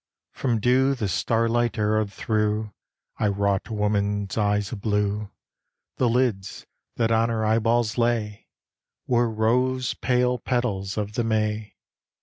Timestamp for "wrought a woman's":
3.27-4.35